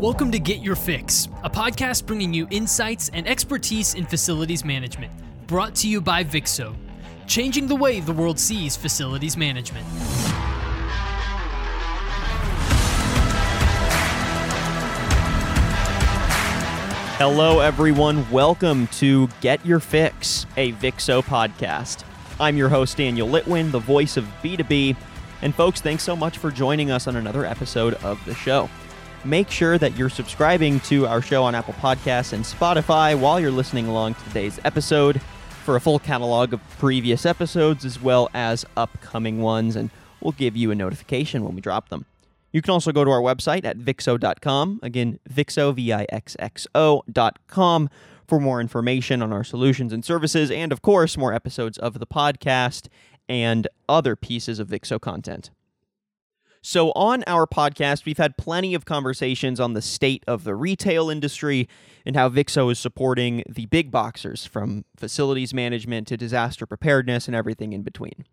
[0.00, 5.12] Welcome to Get Your Fix, a podcast bringing you insights and expertise in facilities management,
[5.46, 6.74] brought to you by Vixxo,
[7.26, 9.86] changing the way the world sees facilities management.
[17.18, 18.30] Hello, everyone.
[18.30, 22.04] Welcome to Get Your Fix, a Vixxo podcast.
[22.40, 24.96] I'm your host, Daniel Litwin, the voice of B2B.
[25.42, 28.70] And, folks, thanks so much for joining us on another episode of the show.
[29.24, 33.50] Make sure that you're subscribing to our show on Apple Podcasts and Spotify while you're
[33.50, 35.20] listening along to today's episode
[35.64, 39.90] for a full catalog of previous episodes as well as upcoming ones, and
[40.22, 42.06] we'll give you a notification when we drop them.
[42.50, 44.80] You can also go to our website at vixxo.com.
[44.82, 46.30] Again, vixxo, V-I-X-X-O.com
[48.26, 52.06] for more information on our solutions and services, and of course, more episodes of the
[52.06, 52.88] podcast
[53.28, 55.50] and other pieces of Vixxo content.
[56.62, 61.08] So, on our podcast, we've had plenty of conversations on the state of the retail
[61.08, 61.66] industry
[62.04, 67.34] and how Vixxo is supporting the big boxers from facilities management to disaster preparedness and
[67.34, 68.26] everything in between.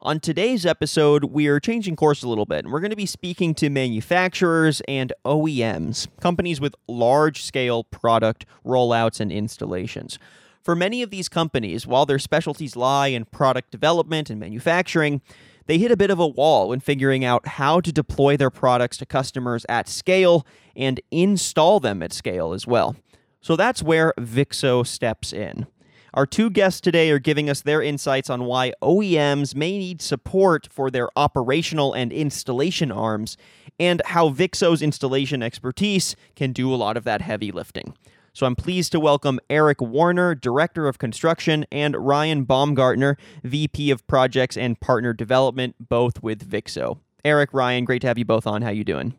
[0.00, 3.06] On today's episode, we are changing course a little bit, and we're going to be
[3.06, 10.18] speaking to manufacturers and OEMs, companies with large scale product rollouts and installations.
[10.62, 15.22] For many of these companies, while their specialties lie in product development and manufacturing,
[15.66, 18.96] they hit a bit of a wall when figuring out how to deploy their products
[18.98, 22.96] to customers at scale and install them at scale as well.
[23.40, 25.66] So that's where Vixxo steps in.
[26.14, 30.68] Our two guests today are giving us their insights on why OEMs may need support
[30.70, 33.36] for their operational and installation arms,
[33.80, 37.94] and how Vixxo's installation expertise can do a lot of that heavy lifting.
[38.34, 44.04] So I'm pleased to welcome Eric Warner, Director of Construction, and Ryan Baumgartner, VP of
[44.08, 46.98] Projects and Partner Development, both with Vixxo.
[47.24, 48.62] Eric, Ryan, great to have you both on.
[48.62, 49.14] How you doing?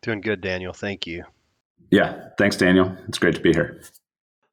[0.00, 0.72] Doing good, Daniel.
[0.72, 1.24] Thank you.
[1.90, 2.96] Yeah, thanks, Daniel.
[3.08, 3.82] It's great to be here.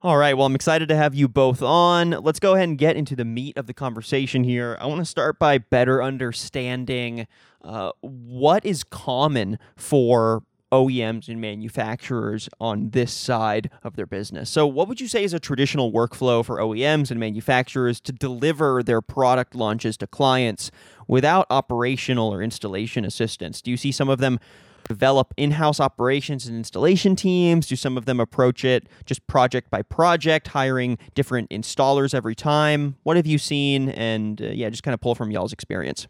[0.01, 0.35] All right.
[0.35, 2.11] Well, I'm excited to have you both on.
[2.11, 4.77] Let's go ahead and get into the meat of the conversation here.
[4.81, 7.25] I want to start by better understanding
[7.63, 14.49] uh, what is common for OEMs and manufacturers on this side of their business.
[14.49, 18.83] So, what would you say is a traditional workflow for OEMs and manufacturers to deliver
[18.83, 20.71] their product launches to clients
[21.07, 23.61] without operational or installation assistance?
[23.61, 24.39] Do you see some of them
[24.87, 27.67] develop in-house operations and installation teams?
[27.67, 32.95] Do some of them approach it just project by project, hiring different installers every time?
[33.03, 33.89] What have you seen?
[33.89, 36.07] And uh, yeah, just kind of pull from y'all's experience.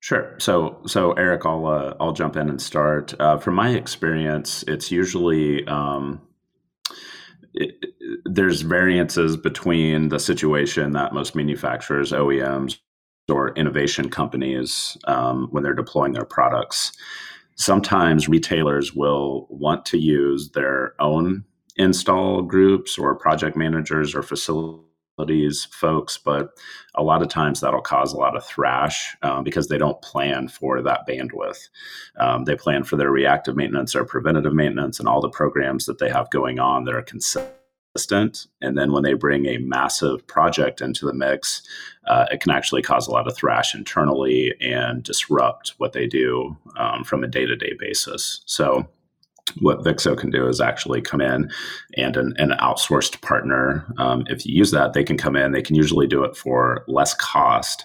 [0.00, 0.36] Sure.
[0.38, 3.14] So, so Eric, I'll uh, I'll jump in and start.
[3.20, 6.20] Uh, from my experience, it's usually um,
[7.54, 7.84] it,
[8.24, 12.78] there's variances between the situation that most manufacturers, OEMs,
[13.28, 16.92] or innovation companies, um, when they're deploying their products,
[17.56, 21.44] sometimes retailers will want to use their own
[21.76, 24.87] install groups or project managers or facilities
[25.72, 26.50] folks, but
[26.94, 30.48] a lot of times that'll cause a lot of thrash um, because they don't plan
[30.48, 31.68] for that bandwidth.
[32.18, 35.98] Um, they plan for their reactive maintenance or preventative maintenance and all the programs that
[35.98, 37.58] they have going on that are consistent
[38.60, 41.62] and then when they bring a massive project into the mix,
[42.06, 46.56] uh, it can actually cause a lot of thrash internally and disrupt what they do
[46.76, 48.42] um, from a day to day basis.
[48.46, 48.88] So,
[49.60, 51.50] what Vixxo can do is actually come in
[51.96, 55.62] and an, an outsourced partner, um, if you use that, they can come in, they
[55.62, 57.84] can usually do it for less cost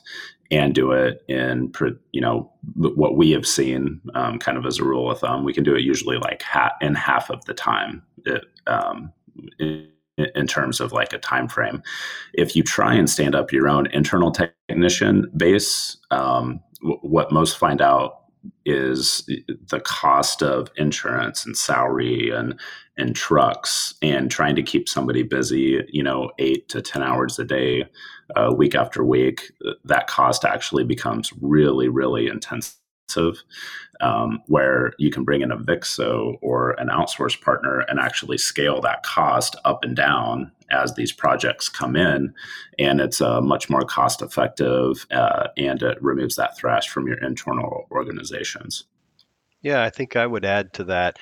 [0.52, 1.72] and do it in
[2.12, 5.54] you know what we have seen um, kind of as a rule of thumb we
[5.54, 9.12] can do it usually like ha- in half of the time it, um,
[9.58, 11.82] it, in terms of like a time frame.
[12.34, 16.62] If you try and stand up your own internal technician base, um,
[17.02, 18.23] what most find out
[18.66, 19.30] is
[19.70, 22.60] the cost of insurance and salary and
[22.98, 27.46] and trucks and trying to keep somebody busy you know eight to ten hours a
[27.46, 27.86] day
[28.36, 29.52] uh, week after week
[29.84, 32.78] that cost actually becomes really really intense
[34.04, 38.82] um, where you can bring in a Vixxo or an outsource partner and actually scale
[38.82, 42.34] that cost up and down as these projects come in.
[42.78, 47.18] And it's uh, much more cost effective uh, and it removes that thrash from your
[47.18, 48.84] internal organizations.
[49.62, 51.18] Yeah, I think I would add to that.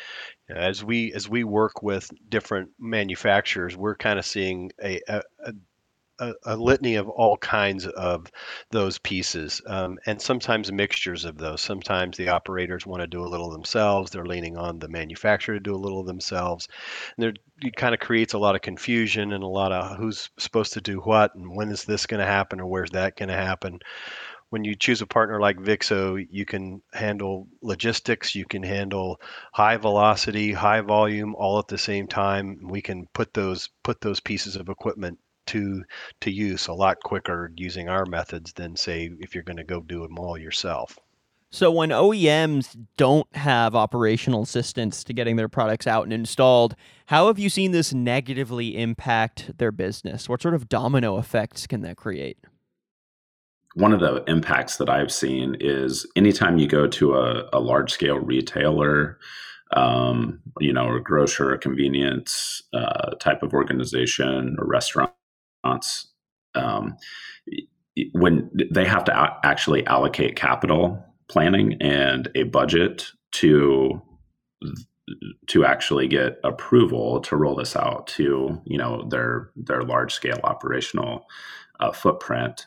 [0.50, 5.54] As we as we work with different manufacturers, we're kind of seeing a, a, a
[6.22, 8.32] a, a, litany of all kinds of
[8.70, 11.62] those pieces, um, and sometimes mixtures of those.
[11.62, 15.60] Sometimes the operators want to do a little themselves; they're leaning on the manufacturer to
[15.60, 16.68] do a little themselves.
[17.18, 17.34] And there,
[17.64, 20.82] it kind of creates a lot of confusion and a lot of who's supposed to
[20.82, 23.80] do what and when is this going to happen or where's that going to happen.
[24.50, 29.20] when you choose a partner like Vixxo, you can handle logistics, you can handle
[29.54, 32.60] high velocity, high volume, all at the same time.
[32.68, 35.20] We can put those put those pieces of equipment
[35.52, 35.84] to
[36.22, 39.82] to use a lot quicker using our methods than say if you're going to go
[39.82, 40.98] do them all yourself.
[41.54, 46.78] So when OEMs don't have operational assistance to getting their products out and installed,
[47.08, 50.30] how have you seen this negatively impact their business?
[50.30, 52.38] What sort of domino effects can that create?
[53.76, 57.92] One of the impacts that I've seen is anytime you go to a, a large
[57.92, 59.20] scale retailer,
[59.76, 64.68] um, you know, a grocer, a convenience uh, type of organization, or
[65.64, 66.08] restaurants,
[66.56, 66.96] um,
[68.14, 74.02] when they have to actually allocate capital planning and a budget to
[75.48, 80.40] to actually get approval to roll this out to you know their their large scale
[80.44, 81.26] operational
[81.80, 82.66] uh, footprint.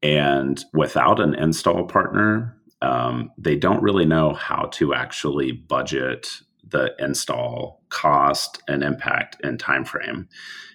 [0.00, 6.28] And without an install partner um, they don't really know how to actually budget
[6.70, 10.28] the install cost and impact and time frame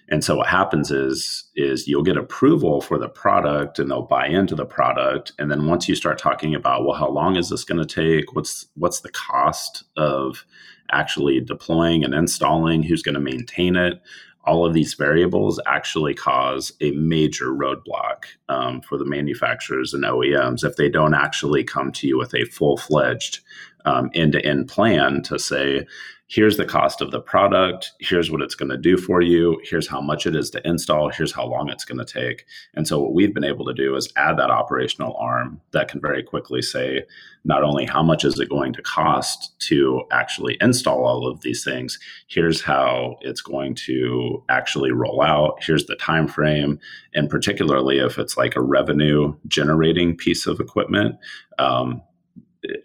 [0.08, 4.26] and so what happens is is you'll get approval for the product and they'll buy
[4.26, 5.32] into the product.
[5.38, 8.34] And then once you start talking about, well, how long is this going to take?
[8.34, 10.44] What's what's the cost of
[10.92, 12.82] actually deploying and installing?
[12.82, 14.00] Who's going to maintain it?
[14.46, 20.64] All of these variables actually cause a major roadblock um, for the manufacturers and OEMs
[20.64, 23.40] if they don't actually come to you with a full fledged
[23.86, 25.86] end to end plan to say,
[26.26, 27.92] here's the cost of the product.
[28.00, 29.60] Here's what it's going to do for you.
[29.62, 31.10] Here's how much it is to install.
[31.10, 32.44] Here's how long it's going to take.
[32.74, 36.00] And so what we've been able to do is add that operational arm that can
[36.00, 37.04] very quickly say
[37.44, 41.62] not only how much is it going to cost to actually install all of these
[41.62, 41.98] things
[42.28, 46.78] here's how it's going to actually roll out here's the time frame
[47.14, 51.16] and particularly if it's like a revenue generating piece of equipment
[51.58, 52.00] um,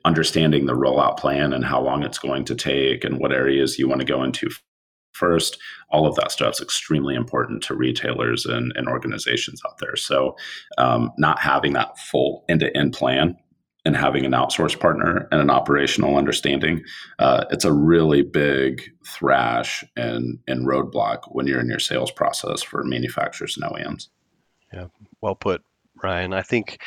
[0.06, 3.88] understanding the rollout plan and how long it's going to take and what areas you
[3.88, 4.50] want to go into
[5.14, 5.58] first
[5.90, 9.96] all of that stuff is extremely important to retailers and, and organizations out there.
[9.96, 10.36] So
[10.78, 13.36] um, not having that full end-to-end plan
[13.86, 16.84] and having an outsource partner and an operational understanding
[17.18, 22.62] uh, it's a really big thrash and, and roadblock when you're in your sales process
[22.62, 24.10] for manufacturers and oems
[24.74, 24.88] yeah
[25.22, 25.64] well put
[26.04, 26.34] ryan.
[26.34, 26.82] I think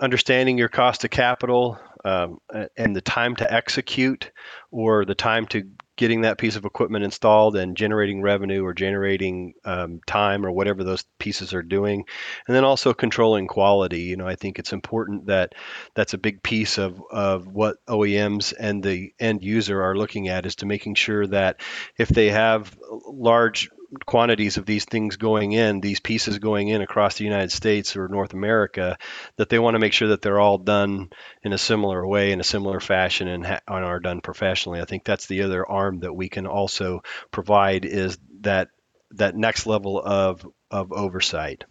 [0.00, 2.38] understanding your cost of capital um,
[2.76, 4.30] and the time to execute
[4.70, 5.64] or the time to
[5.96, 10.82] getting that piece of equipment installed and generating revenue or generating um, time or whatever
[10.82, 12.04] those pieces are doing.
[12.48, 14.02] And then also controlling quality.
[14.02, 15.54] You know i think it's important that
[15.94, 20.46] that's a big piece of, of what oems and the end user are looking at
[20.46, 21.60] is to making sure that
[21.96, 23.70] if they have large
[24.06, 28.08] quantities of these things going in, these pieces going in across the United States or
[28.08, 28.98] North America,
[29.36, 31.10] that they want to make sure that they're all done
[31.42, 34.80] in a similar way, in a similar fashion, and, ha- and are done professionally.
[34.80, 38.68] I think that's the other arm that we can also provide is that
[39.12, 41.64] that next level of of oversight.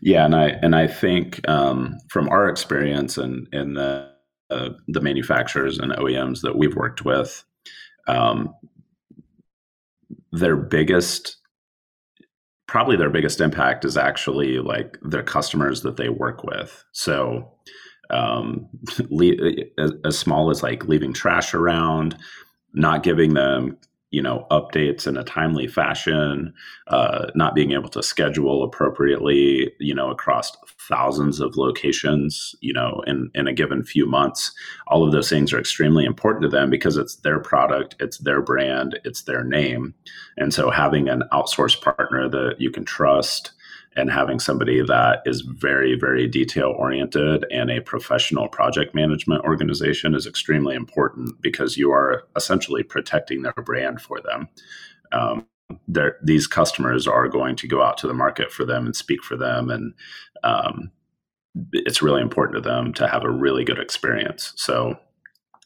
[0.00, 4.12] Yeah, and I and I think um, from our experience and in, in the
[4.50, 7.44] uh, the manufacturers and OEMs that we've worked with,
[8.06, 8.54] um,
[10.32, 11.36] their biggest
[12.66, 16.84] probably their biggest impact is actually like their customers that they work with.
[16.92, 17.50] So
[18.10, 18.68] um,
[19.78, 22.16] as, as small as like leaving trash around
[22.74, 23.76] not giving them
[24.10, 26.52] you know updates in a timely fashion
[26.86, 30.56] uh, not being able to schedule appropriately you know across
[30.88, 34.52] thousands of locations you know in in a given few months.
[34.86, 38.40] All of those things are extremely important to them because it's their product it's their
[38.40, 39.94] brand it's their name.
[40.36, 43.52] And so having an outsourced partner that you can trust
[43.98, 50.14] and having somebody that is very very detail oriented and a professional project management organization
[50.14, 54.48] is extremely important because you are essentially protecting their brand for them.
[55.12, 55.46] Um,
[56.22, 59.36] these customers are going to go out to the market for them and speak for
[59.36, 59.92] them and
[60.44, 60.90] um,
[61.72, 64.52] it's really important to them to have a really good experience.
[64.56, 64.98] So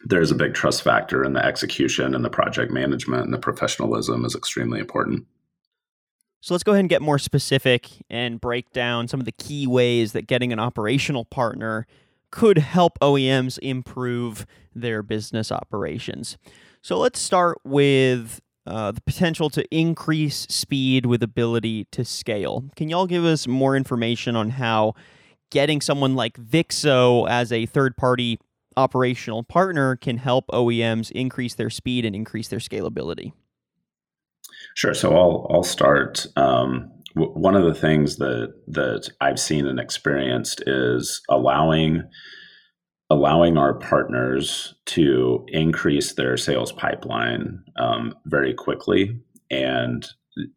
[0.04, 4.24] there's a big trust factor in the execution and the project management and the professionalism
[4.24, 5.26] is extremely important
[6.42, 9.64] so let's go ahead and get more specific and break down some of the key
[9.64, 11.86] ways that getting an operational partner
[12.32, 14.44] could help OEMs improve
[14.74, 16.36] their business operations.
[16.82, 22.64] So let's start with uh, the potential to increase speed with ability to scale.
[22.74, 24.94] Can y'all give us more information on how
[25.52, 28.40] getting someone like Vixxo as a third party
[28.76, 33.32] operational partner can help OEMs increase their speed and increase their scalability?
[34.74, 34.94] Sure.
[34.94, 39.80] So I'll I'll start um, w- one of the things that that I've seen and
[39.80, 42.02] experienced is allowing
[43.10, 50.08] allowing our partners to increase their sales pipeline um, very quickly and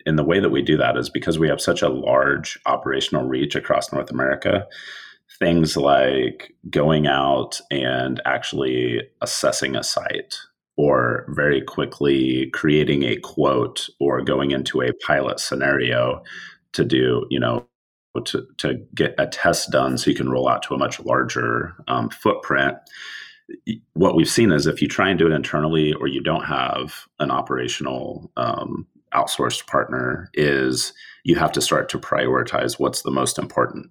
[0.06, 3.28] in the way that we do that is because we have such a large operational
[3.28, 4.66] reach across North America.
[5.38, 10.36] Things like going out and actually assessing a site
[10.77, 16.22] or very quickly creating a quote or going into a pilot scenario
[16.74, 17.65] to do, you know,
[18.25, 21.74] to, to get a test done so you can roll out to a much larger
[21.88, 22.77] um, footprint.
[23.94, 27.05] What we've seen is if you try and do it internally or you don't have
[27.20, 33.38] an operational um, outsourced partner, is you have to start to prioritize what's the most
[33.38, 33.89] important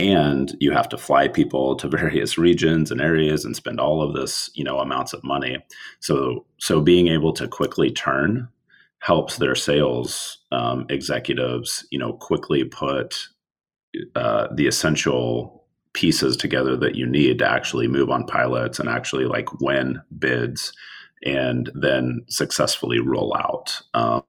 [0.00, 4.14] and you have to fly people to various regions and areas and spend all of
[4.14, 5.58] this you know amounts of money.
[6.00, 8.48] So so being able to quickly turn
[9.00, 13.28] helps their sales um, executives you know quickly put
[14.14, 19.24] uh, the essential pieces together that you need to actually move on pilots and actually
[19.24, 20.72] like win bids
[21.24, 23.80] and then successfully roll out.
[23.94, 24.22] Um,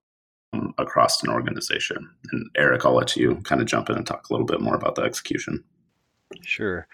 [0.78, 2.10] across an organization.
[2.32, 4.76] And Eric, I'll let you kind of jump in and talk a little bit more
[4.76, 5.64] about the execution.
[6.44, 6.88] Sure.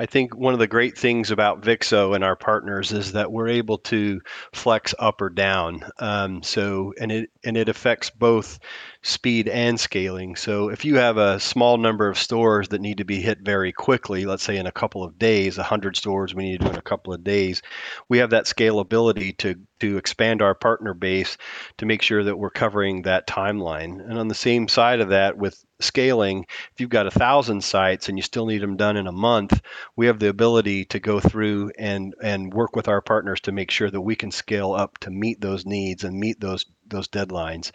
[0.00, 3.48] I think one of the great things about Vixxo and our partners is that we're
[3.48, 4.22] able to
[4.54, 5.82] flex up or down.
[5.98, 8.58] Um, so, and it and it affects both
[9.02, 10.36] speed and scaling.
[10.36, 13.72] So if you have a small number of stores that need to be hit very
[13.72, 16.78] quickly, let's say in a couple of days, 100 stores we need to do in
[16.78, 17.60] a couple of days,
[18.08, 21.36] we have that scalability to to expand our partner base
[21.76, 24.00] to make sure that we're covering that timeline.
[24.02, 28.08] And on the same side of that with scaling, if you've got a thousand sites
[28.08, 29.60] and you still need them done in a month,
[29.96, 33.70] we have the ability to go through and and work with our partners to make
[33.70, 37.70] sure that we can scale up to meet those needs and meet those those deadlines.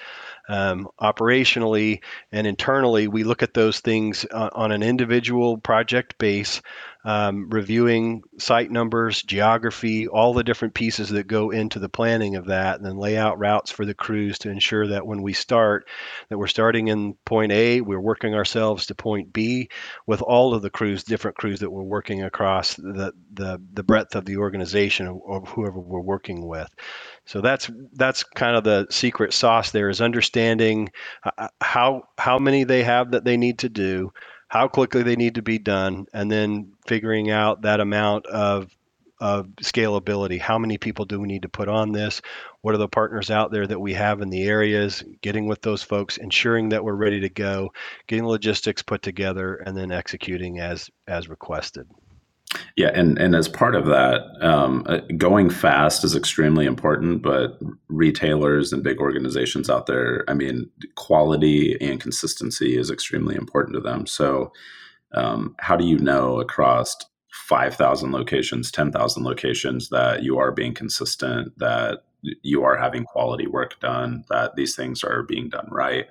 [0.48, 6.62] Um, operationally and internally, we look at those things uh, on an individual project base,
[7.04, 12.48] um, reviewing site numbers, geography, all the different pieces that go into the planning of
[12.48, 15.88] that, and then lay out routes for the crews to ensure that when we start,
[16.30, 19.70] that we're starting in point A, we're working ourselves to point B
[20.08, 24.16] with all of the crews, different crews that we're working across the the, the breadth
[24.16, 26.74] of the organization of whoever we're working with.
[27.26, 30.90] So that's that's kind of the secret sauce there is understanding
[31.24, 34.14] uh, how how many they have that they need to do,
[34.48, 38.76] how quickly they need to be done, and then figuring out that amount of
[39.20, 40.40] of scalability.
[40.40, 42.22] How many people do we need to put on this?
[42.62, 45.04] What are the partners out there that we have in the areas?
[45.22, 47.72] Getting with those folks, ensuring that we're ready to go,
[48.08, 51.88] getting logistics put together, and then executing as as requested.
[52.76, 57.22] Yeah, and and as part of that, um, uh, going fast is extremely important.
[57.22, 63.76] But retailers and big organizations out there, I mean, quality and consistency is extremely important
[63.76, 64.06] to them.
[64.06, 64.52] So,
[65.14, 66.98] um, how do you know across
[67.32, 72.04] five thousand locations, ten thousand locations that you are being consistent, that
[72.44, 76.08] you are having quality work done, that these things are being done right?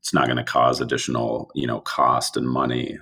[0.00, 2.98] It's not going to cause additional, you know, cost and money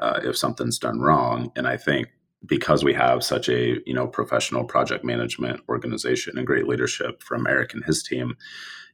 [0.00, 1.50] uh, if something's done wrong.
[1.56, 2.08] And I think
[2.46, 7.46] because we have such a you know professional project management organization and great leadership from
[7.46, 8.36] Eric and his team,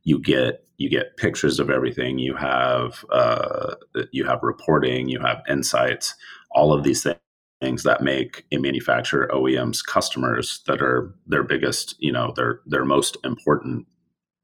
[0.03, 2.19] you get you get pictures of everything.
[2.19, 3.75] You have uh,
[4.13, 5.09] you have reporting.
[5.09, 6.15] You have insights.
[6.51, 7.07] All of these
[7.61, 12.85] things that make a manufacturer OEM's customers that are their biggest, you know, their their
[12.85, 13.87] most important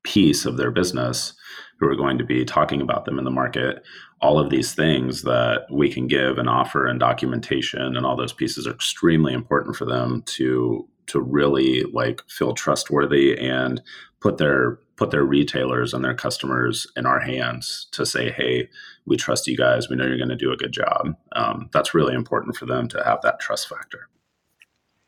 [0.03, 1.35] piece of their business
[1.79, 3.83] who are going to be talking about them in the market
[4.23, 8.33] all of these things that we can give and offer and documentation and all those
[8.33, 13.83] pieces are extremely important for them to to really like feel trustworthy and
[14.21, 18.69] put their put their retailers and their customers in our hands to say hey
[19.07, 19.89] we trust you guys.
[19.89, 21.17] We know you're going to do a good job.
[21.33, 24.09] Um, that's really important for them to have that trust factor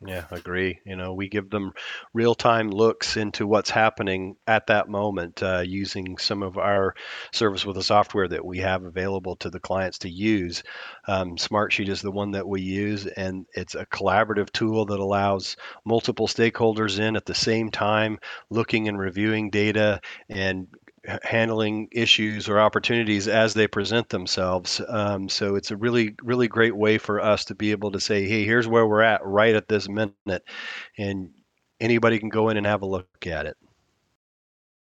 [0.05, 0.79] yeah, agree.
[0.85, 1.73] You know, we give them
[2.13, 6.95] real time looks into what's happening at that moment uh, using some of our
[7.31, 10.63] service with the software that we have available to the clients to use.
[11.07, 15.57] Um, Smartsheet is the one that we use, and it's a collaborative tool that allows
[15.85, 18.19] multiple stakeholders in at the same time,
[18.49, 20.67] looking and reviewing data and
[21.23, 24.81] handling issues or opportunities as they present themselves.
[24.87, 28.25] Um, so it's a really, really great way for us to be able to say,
[28.25, 30.43] hey, here's where we're at right at this minute.
[30.97, 31.31] And
[31.79, 33.57] anybody can go in and have a look at it.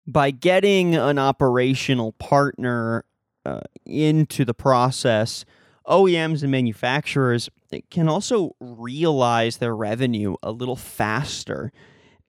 [0.05, 3.05] By getting an operational partner
[3.45, 5.45] uh, into the process,
[5.87, 7.49] OEMs and manufacturers
[7.89, 11.71] can also realize their revenue a little faster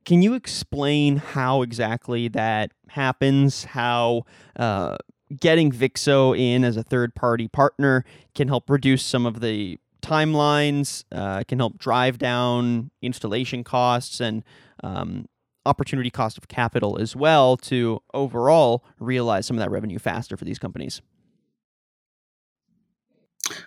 [0.04, 3.64] can you explain how exactly that happens?
[3.64, 4.22] How
[4.56, 4.96] uh,
[5.38, 8.04] getting Vixxo in as a third party partner
[8.34, 14.42] can help reduce some of the timelines, uh, can help drive down installation costs and
[14.82, 15.26] um,
[15.64, 20.44] opportunity cost of capital as well to overall realize some of that revenue faster for
[20.44, 21.00] these companies.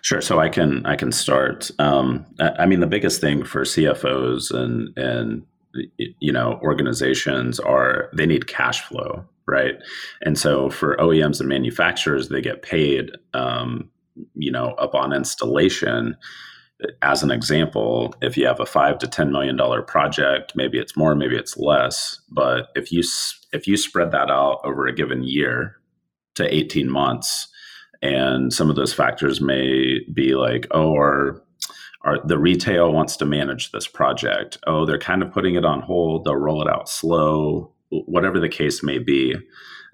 [0.02, 0.20] Sure.
[0.20, 1.70] So I can I can start.
[1.78, 5.44] Um, I mean, the biggest thing for CFOs and and
[5.98, 9.74] you know organizations are they need cash flow, right?
[10.22, 13.90] And so for OEMs and manufacturers, they get paid, um,
[14.34, 16.16] you know, upon installation.
[17.00, 20.96] As an example, if you have a five to ten million dollar project, maybe it's
[20.96, 22.20] more, maybe it's less.
[22.30, 23.02] But if you
[23.52, 25.76] if you spread that out over a given year
[26.34, 27.48] to eighteen months,
[28.02, 31.42] and some of those factors may be like, oh, our
[32.24, 34.58] the retail wants to manage this project.
[34.66, 36.24] Oh, they're kind of putting it on hold.
[36.24, 39.34] They'll roll it out slow, whatever the case may be.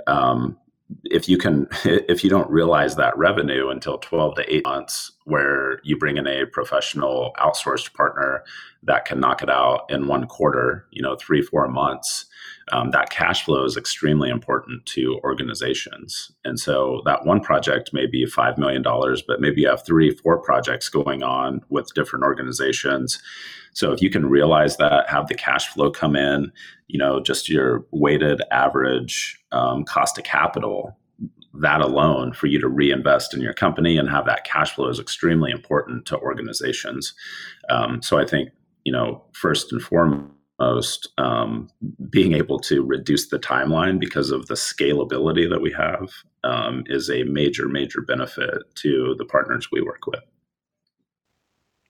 [0.06, 0.58] Um,
[1.04, 5.80] if you can if you don't realize that revenue until 12 to 8 months where
[5.84, 8.44] you bring in a professional outsourced partner
[8.82, 12.26] that can knock it out in one quarter you know three four months
[12.72, 16.32] um, that cash flow is extremely important to organizations.
[16.44, 20.38] And so that one project may be $5 million but maybe you have three four
[20.38, 23.22] projects going on with different organizations.
[23.74, 26.50] So if you can realize that have the cash flow come in
[26.88, 30.96] you know just your weighted average um, cost of capital
[31.54, 34.98] that alone for you to reinvest in your company and have that cash flow is
[34.98, 37.14] extremely important to organizations.
[37.68, 38.50] Um, so i think
[38.84, 40.32] you know first and foremost
[41.18, 41.68] um,
[42.10, 46.08] being able to reduce the timeline because of the scalability that we have
[46.44, 50.22] um, is a major major benefit to the partners we work with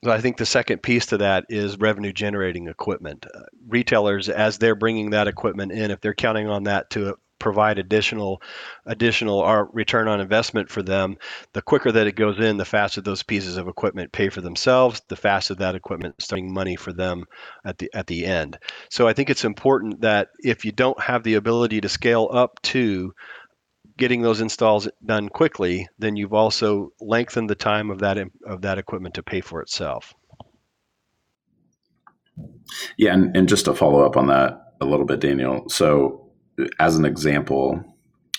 [0.04, 3.24] so I think the second piece to that is revenue generating equipment.
[3.32, 7.78] Uh, retailers, as they're bringing that equipment in, if they're counting on that to provide
[7.78, 8.40] additional
[8.86, 11.16] additional uh, return on investment for them
[11.52, 15.02] the quicker that it goes in the faster those pieces of equipment pay for themselves
[15.08, 17.24] the faster that equipment is starting money for them
[17.64, 18.58] at the at the end
[18.88, 22.60] so i think it's important that if you don't have the ability to scale up
[22.62, 23.12] to
[23.98, 28.78] getting those installs done quickly, then you've also lengthened the time of that of that
[28.78, 30.14] equipment to pay for itself.
[32.96, 35.68] Yeah, and, and just to follow up on that a little bit, Daniel.
[35.68, 36.21] So,
[36.78, 37.82] as an example,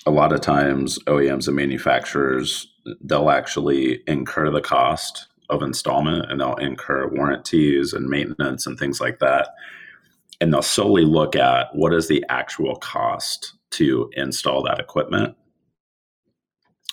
[0.05, 2.67] a lot of times OEMs and manufacturers
[3.01, 8.99] they'll actually incur the cost of installment and they'll incur warranties and maintenance and things
[8.99, 9.49] like that.
[10.41, 15.37] And they'll solely look at what is the actual cost to install that equipment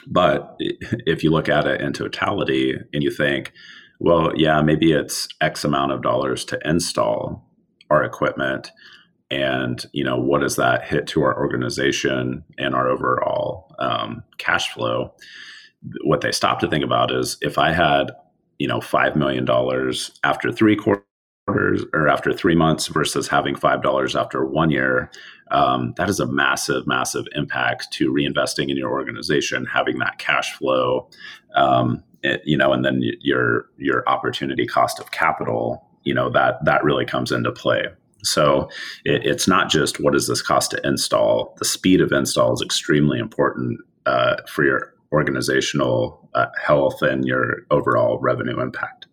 [0.06, 3.52] but if you look at it in totality and you think,
[3.98, 7.46] well, yeah, maybe it's X amount of dollars to install
[7.90, 8.70] our equipment.
[9.30, 14.72] And, you know, what does that hit to our organization and our overall um, cash
[14.72, 15.14] flow?
[16.04, 18.10] What they stop to think about is if I had,
[18.58, 19.48] you know, $5 million
[20.24, 25.10] after three quarters or after three months versus having $5 after one year,
[25.50, 30.52] um, that is a massive, massive impact to reinvesting in your organization, having that cash
[30.54, 31.08] flow,
[31.54, 36.64] um, it, you know, and then your your opportunity cost of capital, you know, that
[36.64, 37.84] that really comes into play.
[38.22, 38.68] So
[39.04, 41.54] it, it's not just what does this cost to install.
[41.58, 47.66] The speed of install is extremely important uh, for your organizational uh, health and your
[47.70, 49.06] overall revenue impact.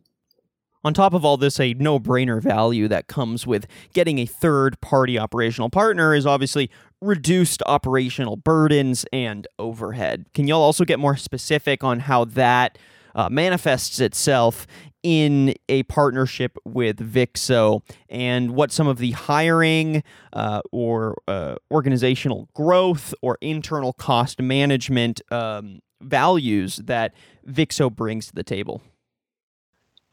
[0.84, 4.80] On top of all this, a no brainer value that comes with getting a third
[4.80, 6.70] party operational partner is obviously
[7.02, 10.28] reduced operational burdens and overhead.
[10.34, 12.78] Can y'all also get more specific on how that
[13.18, 14.66] uh, manifests itself
[15.04, 20.04] in a partnership with Vixxo and what some of the hiring
[20.34, 27.14] uh, or uh, organizational growth or internal cost management um, values that
[27.48, 28.82] Vixxo brings to the table?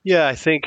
[0.03, 0.67] Yeah, I think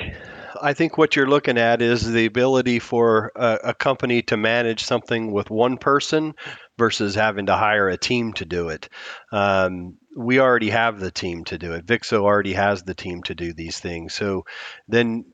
[0.61, 4.83] I think what you're looking at is the ability for a, a, company to manage
[4.83, 6.33] something with one person
[6.77, 8.89] versus having to hire a team to do it.
[9.31, 11.85] Um, we already have the team to do it.
[11.85, 14.13] Vixxo already has the team to do these things.
[14.13, 14.45] So
[14.87, 15.25] then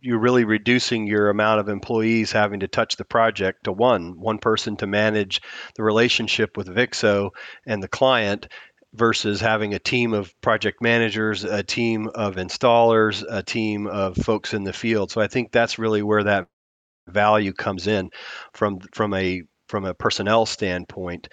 [0.00, 4.38] you're really reducing your amount of employees having to touch the project to one one
[4.38, 5.40] person to manage
[5.76, 7.30] the relationship with Vixxo
[7.66, 8.48] and the client
[8.94, 14.52] versus having a team of project managers, a team of installers, a team of folks
[14.52, 15.10] in the field.
[15.10, 16.48] So I think that's really where that
[17.08, 18.10] value comes in
[18.52, 21.30] from from a from a personnel standpoint.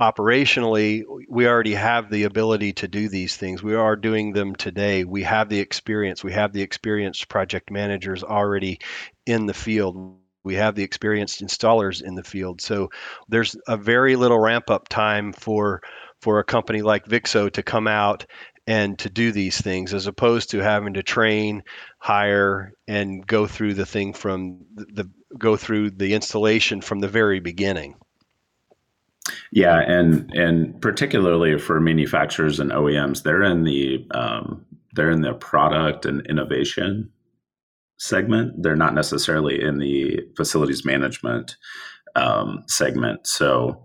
[0.00, 3.64] Operationally, we already have the ability to do these things.
[3.64, 5.02] We are doing them today.
[5.02, 6.22] We have the experience.
[6.22, 8.78] We have the experienced project managers already
[9.26, 12.88] in the field we have the experienced installers in the field so
[13.28, 15.82] there's a very little ramp up time for
[16.22, 18.24] for a company like Vixxo to come out
[18.66, 21.62] and to do these things as opposed to having to train,
[21.98, 27.08] hire, and go through the thing from the, the go through the installation from the
[27.08, 27.96] very beginning.
[29.52, 35.34] Yeah, and and particularly for manufacturers and OEMs, they're in the um, they're in the
[35.34, 37.10] product and innovation
[37.98, 38.62] segment.
[38.62, 41.56] They're not necessarily in the facilities management
[42.16, 43.26] um, segment.
[43.26, 43.84] So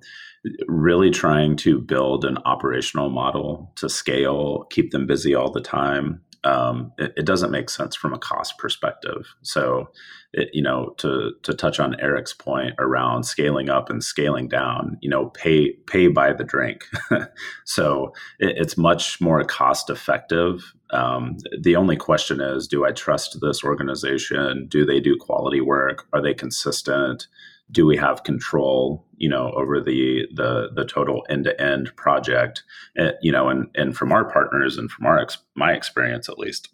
[0.67, 6.21] really trying to build an operational model to scale, keep them busy all the time.
[6.43, 9.33] Um, it, it, doesn't make sense from a cost perspective.
[9.41, 9.89] So,
[10.31, 14.99] it, you know, to to touch on Eric's point around scaling up and scaling down,
[15.01, 16.85] you know, pay pay by the drink.
[17.65, 20.71] so it, it's much more cost effective.
[20.91, 24.67] Um, the only question is, do I trust this organization?
[24.67, 26.05] Do they do quality work?
[26.13, 27.25] Are they consistent?
[27.71, 32.63] Do we have control you know over the the the total end to end project?
[32.99, 36.39] Uh, you know and and from our partners and from our ex- my experience at
[36.39, 36.69] least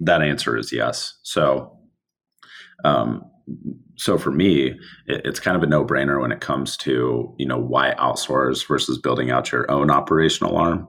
[0.00, 1.18] that answer is yes.
[1.22, 1.76] So
[2.84, 3.24] um
[3.96, 4.68] so for me
[5.06, 8.66] it, it's kind of a no brainer when it comes to you know why outsource
[8.66, 10.88] versus building out your own operational arm.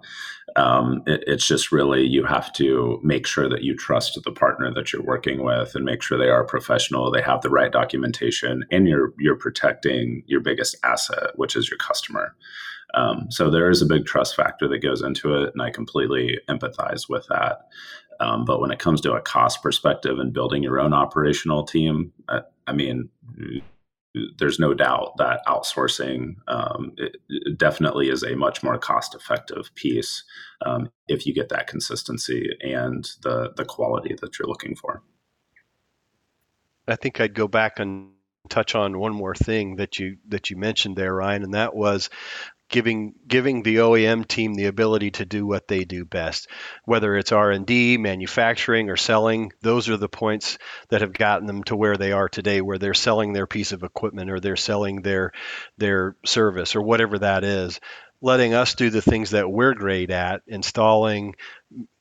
[0.55, 4.73] Um, it, it's just really you have to make sure that you trust the partner
[4.73, 8.63] that you're working with and make sure they are professional they have the right documentation
[8.71, 12.35] and you're you're protecting your biggest asset which is your customer.
[12.95, 16.39] Um, so there is a big trust factor that goes into it and i completely
[16.49, 17.67] empathize with that
[18.19, 22.11] um, but when it comes to a cost perspective and building your own operational team
[22.27, 23.09] I, I mean
[24.37, 29.73] there's no doubt that outsourcing um, it, it definitely is a much more cost effective
[29.75, 30.23] piece
[30.65, 35.03] um, if you get that consistency and the the quality that you're looking for.
[36.87, 38.11] I think I'd go back and
[38.49, 42.09] touch on one more thing that you that you mentioned there, Ryan, and that was
[42.69, 46.47] giving giving the OEM team the ability to do what they do best,
[46.85, 49.51] whether it's R&D, manufacturing, or selling.
[49.61, 50.57] Those are the points
[50.89, 53.83] that have gotten them to where they are today, where they're selling their piece of
[53.83, 55.31] equipment or they're selling their
[55.77, 57.79] their service or whatever that is.
[58.21, 61.35] Letting us do the things that we're great at, installing,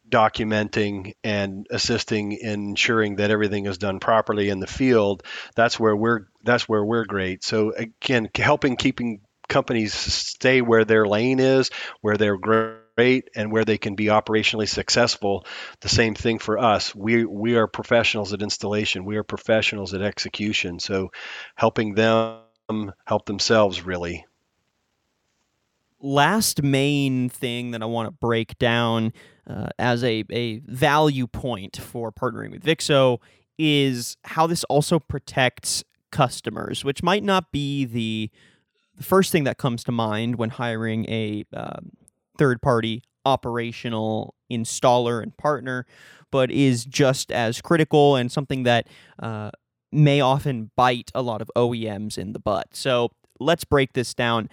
[0.08, 5.22] documenting and assisting in ensuring that everything is done properly in the field
[5.54, 11.06] that's where we're that's where we're great so again helping keeping companies stay where their
[11.06, 15.46] lane is, where they're great, and where they can be operationally successful.
[15.80, 16.94] The same thing for us.
[16.94, 19.04] We we are professionals at installation.
[19.04, 20.78] We are professionals at execution.
[20.78, 21.10] So,
[21.54, 22.42] helping them
[23.06, 24.26] help themselves really.
[26.00, 29.12] Last main thing that I want to break down
[29.48, 33.18] uh, as a, a value point for partnering with Vixxo
[33.58, 35.82] is how this also protects
[36.12, 38.30] customers, which might not be the
[38.98, 41.92] the first thing that comes to mind when hiring a um,
[42.36, 45.86] third party operational installer and partner,
[46.30, 48.86] but is just as critical and something that
[49.22, 49.50] uh,
[49.92, 52.68] may often bite a lot of OEMs in the butt.
[52.74, 54.48] So let's break this down.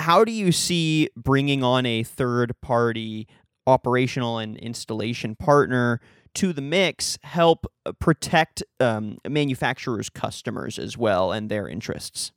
[0.00, 3.28] How do you see bringing on a third party
[3.66, 6.00] operational and installation partner
[6.34, 12.32] to the mix help uh, protect um, manufacturers' customers as well and their interests?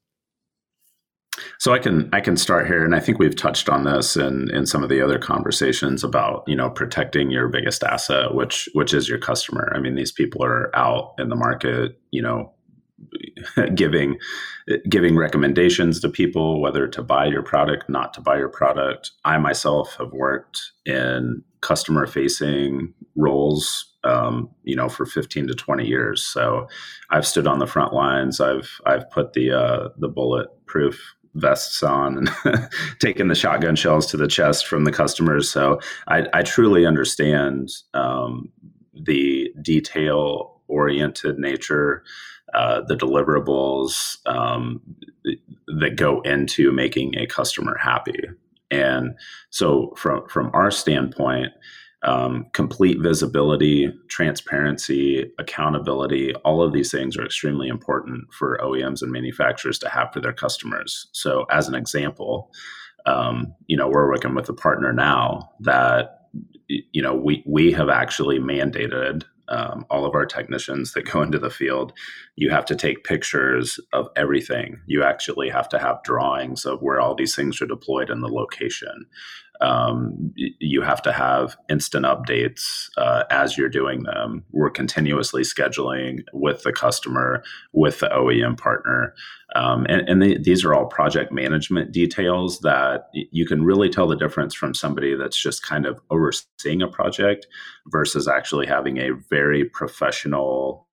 [1.60, 4.50] So I can I can start here, and I think we've touched on this in
[4.52, 8.94] in some of the other conversations about you know protecting your biggest asset, which which
[8.94, 9.72] is your customer.
[9.76, 12.54] I mean, these people are out in the market, you know,
[13.76, 14.18] giving
[14.90, 19.12] giving recommendations to people whether to buy your product, not to buy your product.
[19.26, 25.86] I myself have worked in customer facing roles um, you know for 15 to 20
[25.86, 26.68] years so
[27.10, 32.18] i've stood on the front lines i've i've put the uh, the bulletproof vests on
[32.18, 35.50] and taking the shotgun shells to the chest from the customers.
[35.50, 38.50] So I, I truly understand um,
[38.94, 42.04] the detail oriented nature,
[42.54, 44.82] uh, the deliverables um,
[45.80, 48.20] that go into making a customer happy.
[48.70, 49.16] And
[49.50, 51.54] so from from our standpoint,
[52.08, 59.12] um, complete visibility, transparency, accountability, all of these things are extremely important for OEMs and
[59.12, 61.08] manufacturers to have for their customers.
[61.12, 62.50] So, as an example,
[63.06, 66.30] um, you know, we're working with a partner now that
[66.70, 71.40] you know we we have actually mandated um, all of our technicians that go into
[71.40, 71.94] the field,
[72.36, 74.80] you have to take pictures of everything.
[74.88, 78.30] You actually have to have drawings of where all these things are deployed in the
[78.30, 79.06] location.
[79.62, 84.44] Um, you have to have instant updates uh, as you're doing them.
[84.52, 87.44] We're continuously scheduling with the customer,
[87.74, 89.14] with the OEM partner.
[89.56, 94.16] Um, and, and these are all project management details that you can really tell the
[94.16, 97.48] difference from somebody that's just kind of overseeing a project
[97.88, 100.87] versus actually having a very professional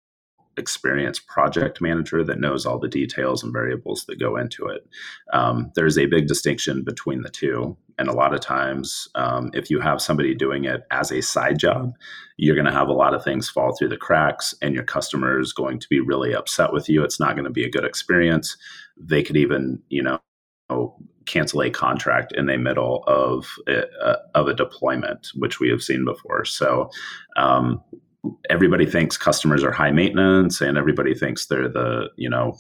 [0.57, 4.87] experienced project manager that knows all the details and variables that go into it.
[5.33, 7.77] Um, there's a big distinction between the two.
[7.97, 11.59] And a lot of times, um, if you have somebody doing it as a side
[11.59, 11.93] job,
[12.37, 15.39] you're going to have a lot of things fall through the cracks, and your customer
[15.39, 17.05] is going to be really upset with you.
[17.05, 18.57] It's not going to be a good experience.
[18.97, 20.19] They could even, you know,
[21.27, 25.83] cancel a contract in the middle of a, uh, of a deployment, which we have
[25.83, 26.45] seen before.
[26.45, 26.91] So,
[27.37, 27.81] um,
[28.49, 32.57] everybody thinks customers are high maintenance and everybody thinks they're the you know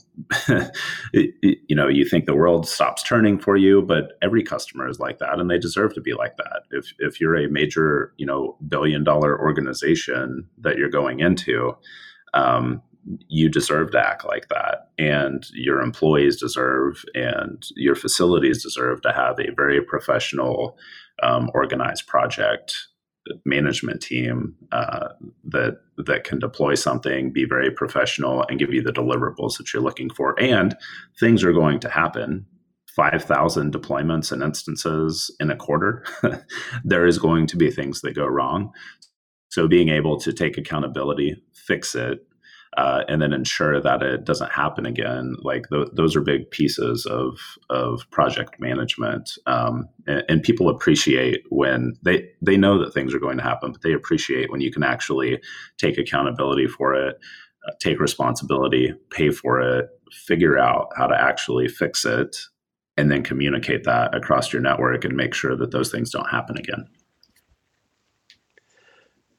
[1.12, 5.18] you know you think the world stops turning for you but every customer is like
[5.18, 6.62] that and they deserve to be like that.
[6.70, 11.76] If if you're a major you know billion dollar organization that you're going into
[12.34, 12.82] um,
[13.28, 19.12] you deserve to act like that and your employees deserve and your facilities deserve to
[19.12, 20.76] have a very professional
[21.22, 22.74] um, organized project
[23.44, 25.08] management team uh,
[25.44, 29.82] that that can deploy something, be very professional, and give you the deliverables that you're
[29.82, 30.38] looking for.
[30.40, 30.76] And
[31.18, 32.46] things are going to happen.
[32.94, 36.04] Five thousand deployments and instances in a quarter.
[36.84, 38.72] there is going to be things that go wrong.
[39.48, 42.26] So being able to take accountability, fix it,
[42.76, 45.36] uh, and then ensure that it doesn't happen again.
[45.40, 47.38] Like th- those are big pieces of
[47.70, 53.20] of project management, um, and, and, people appreciate when they they know that things are
[53.20, 55.40] going to happen, but they appreciate when you can actually
[55.78, 57.16] take accountability for it,
[57.66, 62.36] uh, take responsibility, pay for it, figure out how to actually fix it,
[62.96, 66.56] and then communicate that across your network and make sure that those things don't happen
[66.56, 66.86] again.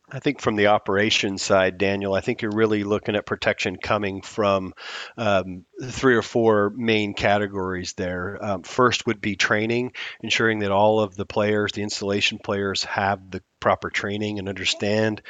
[0.10, 4.22] I think from the operation side, Daniel, I think you're really looking at protection coming
[4.22, 4.74] from
[5.18, 8.38] um, three or four main categories there.
[8.40, 13.32] Um, first would be training, ensuring that all of the players, the installation players, have
[13.32, 15.24] the proper training and understand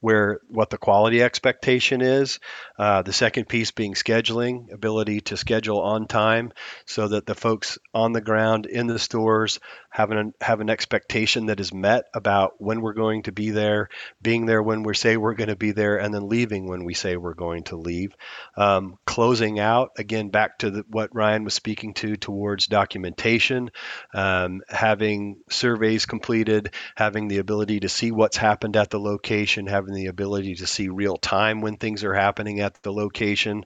[0.00, 2.38] where what the quality expectation is.
[2.78, 6.52] Uh, the second piece being scheduling, ability to schedule on time,
[6.86, 9.58] so that the folks on the ground in the stores
[9.90, 13.88] have an have an expectation that is met about when we're going to be there,
[14.22, 16.94] being there when we say we're going to be there, and then leaving when we
[16.94, 18.14] say we're going to leave.
[18.56, 23.70] Um, closing out again back to the, what Ryan was speaking to towards documentation,
[24.14, 29.87] um, having surveys completed, having the ability to see what's happened at the location, having
[29.88, 33.64] having the ability to see real time when things are happening at the location.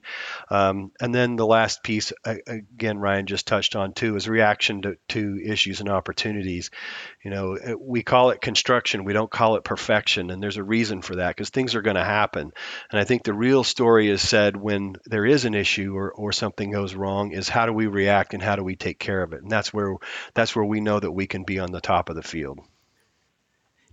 [0.49, 4.97] Um, and then the last piece, again, Ryan just touched on too, is reaction to,
[5.09, 6.71] to issues and opportunities.
[7.23, 10.29] You know, uh, we call it construction, we don't call it perfection.
[10.29, 12.51] And there's a reason for that because things are going to happen.
[12.91, 16.31] And I think the real story is said when there is an issue or, or
[16.31, 19.33] something goes wrong is how do we react and how do we take care of
[19.33, 19.41] it?
[19.41, 19.95] And that's where
[20.33, 22.59] that's where we know that we can be on the top of the field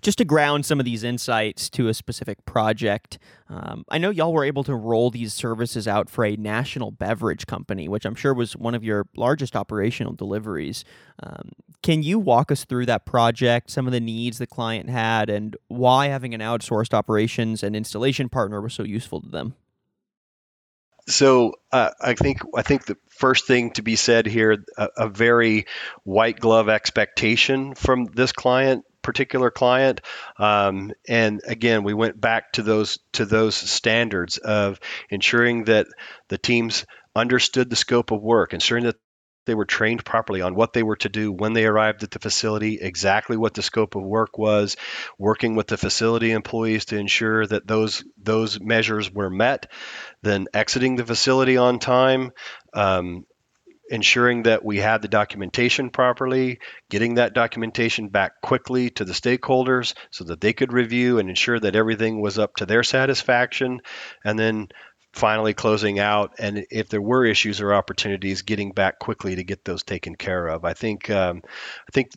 [0.02, 4.32] just to ground some of these insights to a specific project, um, I know y'all
[4.32, 8.32] were able to roll these services out for a national beverage company, which I'm sure
[8.32, 10.84] was one of your largest operational deliveries.
[11.22, 15.30] Um, can you walk us through that project, some of the needs the client had,
[15.30, 19.54] and why having an outsourced operations and installation partner was so useful to them?
[21.08, 25.08] So uh, I think I think the first thing to be said here, a, a
[25.08, 25.66] very
[26.04, 30.00] white glove expectation from this client particular client.
[30.38, 35.86] Um, and again, we went back to those to those standards of ensuring that
[36.28, 38.96] the teams understood the scope of work, ensuring that
[39.46, 42.18] they were trained properly on what they were to do when they arrived at the
[42.18, 44.76] facility, exactly what the scope of work was,
[45.18, 49.70] working with the facility employees to ensure that those those measures were met,
[50.22, 52.30] then exiting the facility on time,
[52.74, 53.24] um,
[53.90, 59.94] ensuring that we had the documentation properly, getting that documentation back quickly to the stakeholders
[60.10, 63.80] so that they could review and ensure that everything was up to their satisfaction,
[64.24, 64.68] and then
[65.12, 69.64] finally closing out and if there were issues or opportunities getting back quickly to get
[69.64, 72.12] those taken care of i think um, i think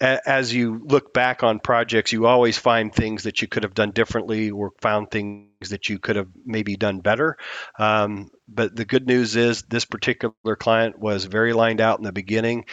[0.00, 3.92] as you look back on projects, you always find things that you could have done
[3.92, 7.36] differently or found things that you could have maybe done better.
[7.78, 12.12] Um, but the good news is this particular client was very lined out in the
[12.12, 12.66] beginning,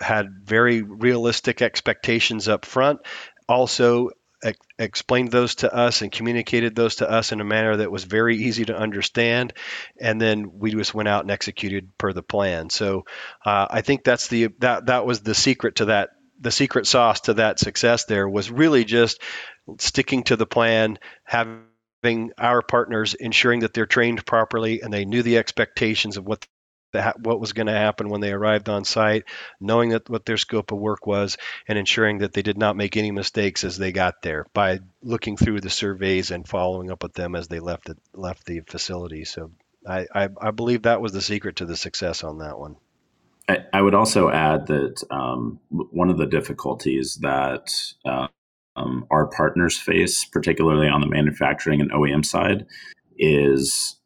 [0.00, 3.00] had very realistic expectations up front.
[3.48, 4.10] Also,
[4.42, 8.04] ex- explained those to us and communicated those to us in a manner that was
[8.04, 9.52] very easy to understand.
[10.00, 12.70] And then we just went out and executed per the plan.
[12.70, 13.04] So
[13.44, 16.10] uh, I think that's the that that was the secret to that
[16.40, 19.20] the secret sauce to that success there was really just
[19.78, 21.64] sticking to the plan, having
[22.38, 26.46] our partners ensuring that they're trained properly and they knew the expectations of what
[27.20, 29.24] what was going to happen when they arrived on site,
[29.60, 32.96] knowing that what their scope of work was, and ensuring that they did not make
[32.96, 37.12] any mistakes as they got there by looking through the surveys and following up with
[37.12, 39.24] them as they left the, left the facility.
[39.24, 39.50] So
[39.86, 42.76] I, I, I believe that was the secret to the success on that one.
[43.48, 47.70] I, I would also add that um, one of the difficulties that
[48.04, 48.28] uh,
[48.78, 52.66] um, our partners face, particularly on the manufacturing and OEM side,
[53.18, 53.96] is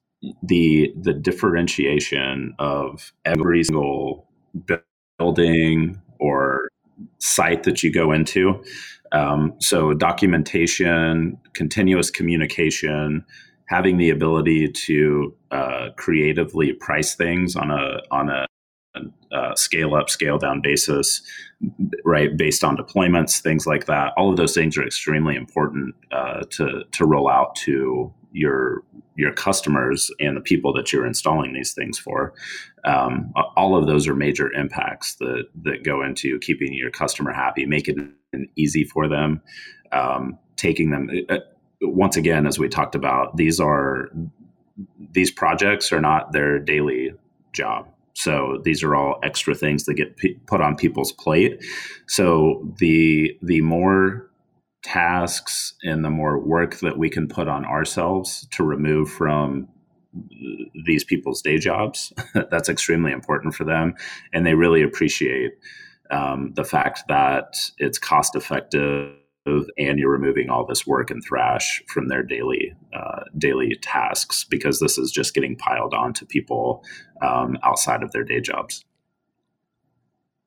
[0.43, 4.29] the the differentiation of every single
[5.19, 6.69] building or
[7.19, 8.63] site that you go into.
[9.13, 13.25] Um, so documentation, continuous communication,
[13.67, 18.47] having the ability to uh, creatively price things on a on a,
[18.95, 21.23] a, scale up, scale down basis,
[22.05, 24.13] right, based on deployments, things like that.
[24.17, 28.83] All of those things are extremely important uh, to to roll out to your
[29.17, 32.33] your customers and the people that you're installing these things for.
[32.85, 37.67] Um, all of those are major impacts that that go into keeping your customer happy,
[37.67, 39.43] making it easy for them,
[39.93, 41.11] um, taking them.
[41.29, 41.39] Uh,
[41.83, 44.11] once again, as we talked about, these are
[45.13, 47.13] these projects are not their daily
[47.53, 47.89] job.
[48.15, 51.65] So these are all extra things that get p- put on people's plate.
[52.07, 54.31] So the the more
[54.83, 59.69] tasks and the more work that we can put on ourselves to remove from
[60.85, 62.13] these people's day jobs,
[62.51, 63.95] that's extremely important for them.
[64.33, 65.53] And they really appreciate
[66.11, 69.15] um, the fact that it's cost effective
[69.47, 74.79] and you're removing all this work and thrash from their daily uh, daily tasks because
[74.79, 76.85] this is just getting piled on to people
[77.21, 78.85] um, outside of their day jobs.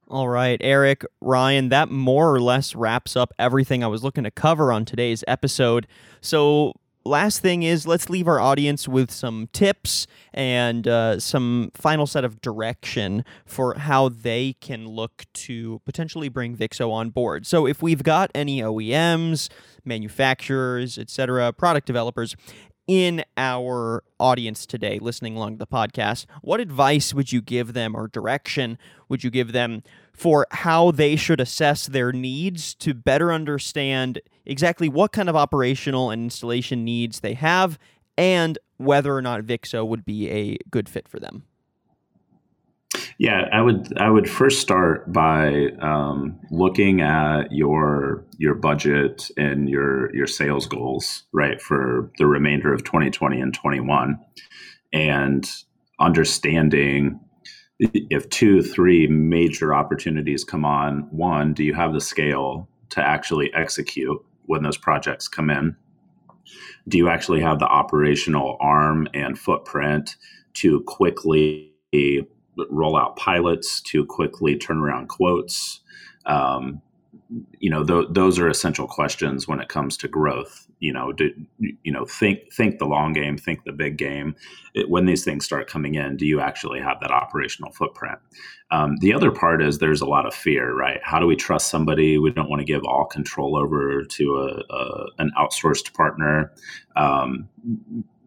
[0.07, 4.31] All right, Eric, Ryan, that more or less wraps up everything I was looking to
[4.31, 5.87] cover on today's episode.
[6.21, 6.73] So,
[7.05, 12.25] last thing is let's leave our audience with some tips and uh, some final set
[12.25, 17.45] of direction for how they can look to potentially bring Vixxo on board.
[17.45, 19.49] So, if we've got any OEMs,
[19.83, 22.35] manufacturers, etc., product developers,
[22.87, 27.95] in our audience today listening along to the podcast, what advice would you give them
[27.95, 28.77] or direction
[29.09, 29.81] would you give them
[30.15, 36.09] for how they should assess their needs to better understand exactly what kind of operational
[36.09, 37.77] and installation needs they have
[38.17, 41.43] and whether or not Vixxo would be a good fit for them?
[43.17, 49.69] Yeah, I would I would first start by um, looking at your your budget and
[49.69, 54.19] your your sales goals, right, for the remainder of 2020 and 21,
[54.91, 55.49] and
[55.99, 57.19] understanding
[57.79, 61.07] if two, three major opportunities come on.
[61.11, 65.75] One, do you have the scale to actually execute when those projects come in?
[66.87, 70.15] Do you actually have the operational arm and footprint
[70.55, 71.73] to quickly
[72.69, 75.81] roll out pilots to quickly turn around quotes.
[76.25, 76.81] Um,
[77.59, 80.67] you know, th- those are essential questions when it comes to growth.
[80.79, 84.35] You know, do, you know, think think the long game, think the big game.
[84.73, 88.19] It, when these things start coming in, do you actually have that operational footprint?
[88.71, 90.99] Um, the other part is there's a lot of fear, right?
[91.03, 92.17] How do we trust somebody?
[92.17, 96.51] We don't want to give all control over to a, a an outsourced partner.
[96.95, 97.49] Um,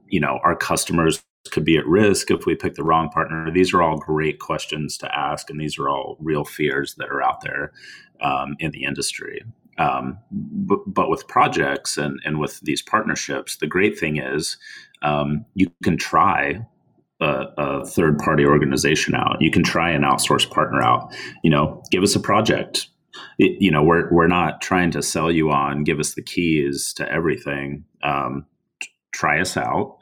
[0.09, 3.51] you know, our customers could be at risk if we pick the wrong partner?
[3.51, 7.23] These are all great questions to ask, and these are all real fears that are
[7.23, 7.73] out there
[8.21, 9.43] um, in the industry.
[9.79, 14.57] Um, but, but, with projects and, and with these partnerships, the great thing is
[15.03, 16.67] um, you can try
[17.21, 19.37] a, a, third party organization out.
[19.41, 21.15] You can try an outsourced partner out.
[21.45, 22.89] You know, give us a project.
[23.39, 25.85] It, you know, we're we're not trying to sell you on.
[25.85, 27.85] Give us the keys to everything.
[28.03, 28.47] Um,
[29.13, 29.98] try us out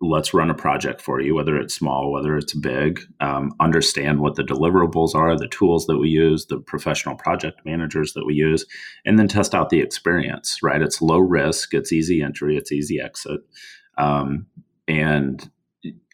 [0.00, 4.34] let's run a project for you, whether it's small, whether it's big, um, understand what
[4.34, 8.64] the deliverables are, the tools that we use, the professional project managers that we use,
[9.04, 10.82] and then test out the experience, right?
[10.82, 13.40] It's low risk, it's easy entry, it's easy exit.
[13.98, 14.46] Um,
[14.88, 15.50] and,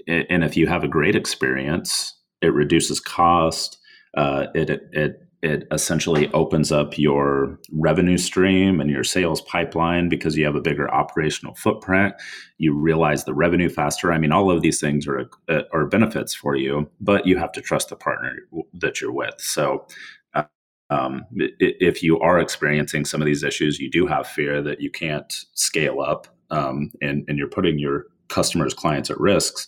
[0.06, 3.78] and if you have a great experience, it reduces cost,
[4.16, 10.36] uh, it, it it essentially opens up your revenue stream and your sales pipeline because
[10.36, 12.14] you have a bigger operational footprint.
[12.58, 14.12] You realize the revenue faster.
[14.12, 17.50] I mean, all of these things are uh, are benefits for you, but you have
[17.52, 18.36] to trust the partner
[18.74, 19.34] that you're with.
[19.38, 19.86] So.
[20.34, 20.44] Uh,
[20.90, 21.24] um,
[21.58, 25.32] if you are experiencing some of these issues, you do have fear that you can't
[25.54, 29.66] scale up, um, and, and you're putting your customers, clients at risks.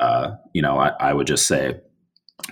[0.00, 1.80] Uh, you know, I, I would just say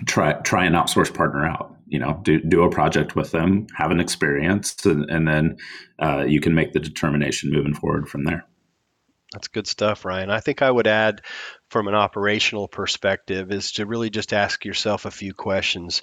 [0.06, 3.90] try try an outsource partner out you know do, do a project with them, have
[3.90, 5.56] an experience, and, and then
[6.00, 8.46] uh, you can make the determination moving forward from there.
[9.34, 10.30] That's good stuff, Ryan.
[10.30, 11.22] I think I would add
[11.68, 16.02] from an operational perspective is to really just ask yourself a few questions.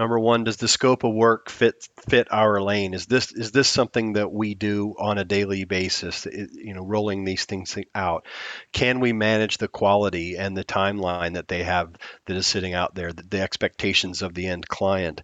[0.00, 1.76] Number one, does the scope of work fit
[2.08, 2.92] fit our lane?
[2.92, 6.26] Is this is this something that we do on a daily basis?
[6.26, 8.26] You know, rolling these things out.
[8.72, 11.94] Can we manage the quality and the timeline that they have
[12.26, 15.22] that is sitting out there, the, the expectations of the end client?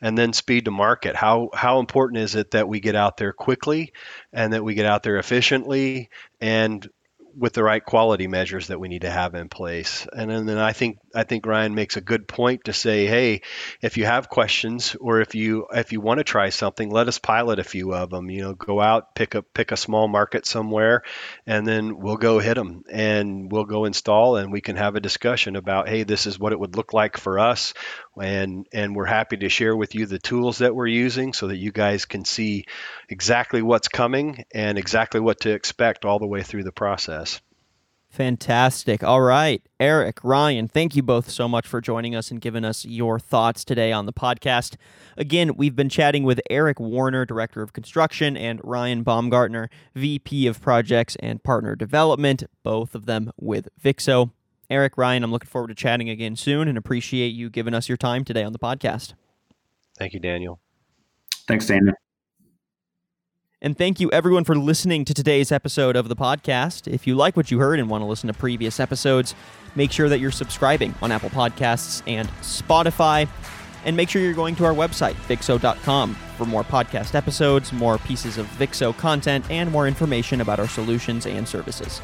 [0.00, 1.16] and then speed to market.
[1.16, 3.92] How how important is it that we get out there quickly
[4.32, 6.88] and that we get out there efficiently and
[7.38, 10.06] with the right quality measures that we need to have in place.
[10.12, 13.42] And then, then I think I think Ryan makes a good point to say, hey,
[13.80, 17.18] if you have questions or if you if you want to try something, let us
[17.18, 18.28] pilot a few of them.
[18.28, 21.02] You know, go out, pick a pick a small market somewhere,
[21.46, 25.00] and then we'll go hit them and we'll go install and we can have a
[25.00, 27.74] discussion about, hey, this is what it would look like for us,
[28.20, 31.56] and and we're happy to share with you the tools that we're using so that
[31.56, 32.64] you guys can see
[33.08, 37.40] exactly what's coming and exactly what to expect all the way through the process.
[38.10, 39.04] Fantastic.
[39.04, 39.62] All right.
[39.78, 43.64] Eric, Ryan, thank you both so much for joining us and giving us your thoughts
[43.64, 44.76] today on the podcast.
[45.16, 50.60] Again, we've been chatting with Eric Warner, Director of Construction, and Ryan Baumgartner, VP of
[50.60, 54.30] Projects and Partner Development, both of them with Vixxo.
[54.70, 57.96] Eric, Ryan, I'm looking forward to chatting again soon and appreciate you giving us your
[57.96, 59.14] time today on the podcast.
[59.98, 60.60] Thank you, Daniel.
[61.46, 61.94] Thanks, Daniel.
[63.60, 66.86] And thank you everyone for listening to today's episode of the podcast.
[66.86, 69.34] If you like what you heard and want to listen to previous episodes,
[69.74, 73.28] make sure that you're subscribing on Apple Podcasts and Spotify.
[73.84, 78.36] And make sure you're going to our website, Vixxo.com, for more podcast episodes, more pieces
[78.36, 82.00] of Vixxo content, and more information about our solutions and services.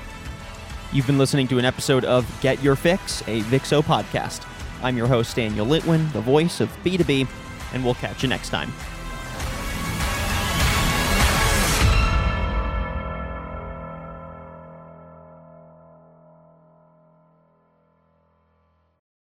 [0.95, 4.47] You've been listening to an episode of Get Your Fix, a Vixxo podcast.
[4.81, 7.27] I'm your host, Daniel Litwin, the voice of B2B,
[7.73, 8.73] and we'll catch you next time.